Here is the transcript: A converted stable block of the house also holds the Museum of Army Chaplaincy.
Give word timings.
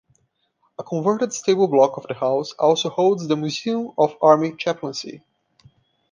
A 0.79 0.83
converted 0.83 1.31
stable 1.31 1.67
block 1.67 1.95
of 1.95 2.07
the 2.07 2.15
house 2.15 2.53
also 2.53 2.89
holds 2.89 3.27
the 3.27 3.37
Museum 3.37 3.91
of 3.99 4.15
Army 4.19 4.55
Chaplaincy. 4.57 5.21